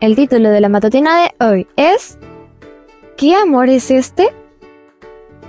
[0.00, 2.16] El título de la matutina de hoy es
[3.18, 4.34] ¿Qué amor es este?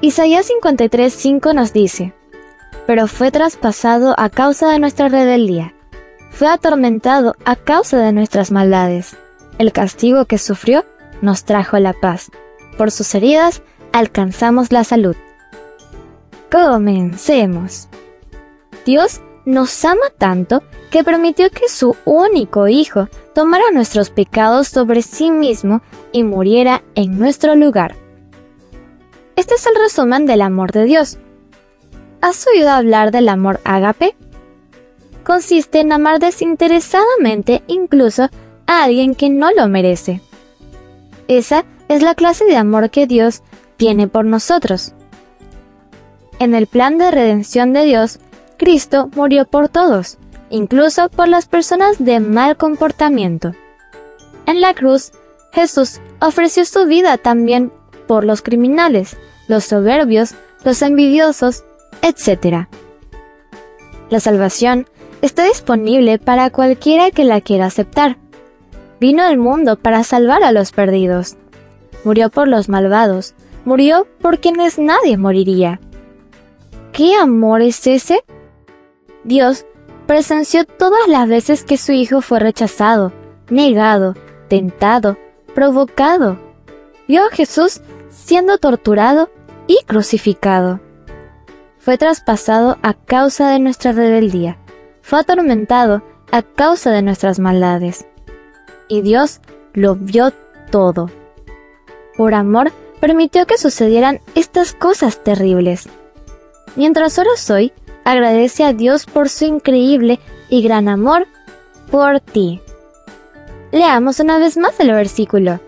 [0.02, 2.14] Isaías 53:5 nos dice,
[2.86, 5.74] Pero fue traspasado a causa de nuestra rebeldía,
[6.32, 9.16] fue atormentado a causa de nuestras maldades.
[9.58, 10.84] El castigo que sufrió
[11.22, 12.30] nos trajo la paz.
[12.78, 13.62] Por sus heridas
[13.94, 15.16] alcanzamos la salud.
[16.52, 17.88] Comencemos.
[18.86, 25.32] Dios nos ama tanto que permitió que su único Hijo tomara nuestros pecados sobre sí
[25.32, 25.82] mismo
[26.12, 27.96] y muriera en nuestro lugar.
[29.36, 31.18] Este es el resumen del amor de Dios.
[32.22, 34.16] ¿Has oído hablar del amor ágape?
[35.24, 38.30] Consiste en amar desinteresadamente incluso
[38.68, 40.22] a alguien que no lo merece.
[41.28, 43.42] Esa es la clase de amor que Dios
[43.78, 44.94] tiene por nosotros.
[46.40, 48.20] En el plan de redención de Dios,
[48.58, 50.18] Cristo murió por todos,
[50.52, 53.54] incluso por las personas de mal comportamiento.
[54.46, 55.12] En la cruz,
[55.54, 57.72] Jesús ofreció su vida también
[58.08, 61.64] por los criminales, los soberbios, los envidiosos,
[62.02, 62.68] etc.
[64.10, 64.88] La salvación
[65.22, 68.18] está disponible para cualquiera que la quiera aceptar.
[69.00, 71.38] Vino al mundo para salvar a los perdidos.
[72.04, 73.34] Murió por los malvados,
[73.66, 75.80] murió por quienes nadie moriría.
[76.92, 78.24] ¿Qué amor es ese?
[79.24, 79.66] Dios
[80.12, 83.14] presenció todas las veces que su Hijo fue rechazado,
[83.50, 84.14] negado,
[84.50, 85.18] tentado,
[85.56, 86.38] provocado.
[87.08, 87.80] Vio a Jesús
[88.10, 89.30] siendo torturado
[89.68, 90.82] y crucificado.
[91.80, 94.58] Fue traspasado a causa de nuestra rebeldía.
[95.02, 98.06] Fue atormentado a causa de nuestras maldades.
[98.90, 99.40] Y Dios
[99.72, 100.34] lo vio
[100.72, 101.10] todo.
[102.18, 105.88] Por amor, permitió que sucedieran estas cosas terribles.
[106.76, 107.72] Mientras oras hoy,
[108.04, 110.20] agradece a Dios por su increíble
[110.50, 111.28] y gran amor
[111.90, 112.62] por ti.
[113.72, 115.60] Leamos una vez más el versículo.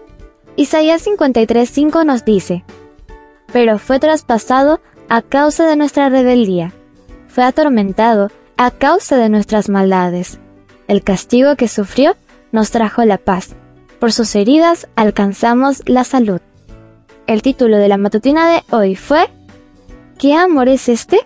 [0.56, 2.64] Isaías 53:5 nos dice,
[3.52, 6.74] Pero fue traspasado a causa de nuestra rebeldía,
[7.28, 10.40] fue atormentado a causa de nuestras maldades.
[10.88, 12.16] El castigo que sufrió
[12.52, 13.56] nos trajo la paz.
[14.00, 16.42] Por sus heridas alcanzamos la salud.
[17.26, 19.30] El título de la matutina de hoy fue
[20.20, 21.26] ¿Qué amor es este?